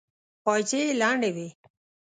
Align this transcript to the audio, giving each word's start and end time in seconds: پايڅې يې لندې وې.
پايڅې 0.43 0.79
يې 0.87 0.97
لندې 1.01 1.29
وې. 1.35 1.47